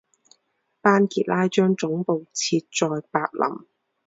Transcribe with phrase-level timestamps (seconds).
[0.81, 3.67] 班杰拉将总部设在柏林。